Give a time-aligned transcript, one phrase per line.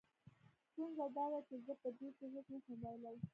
[0.69, 3.27] ستونزه دا ده چې زه په دې کې هېڅ نه شم ويلې.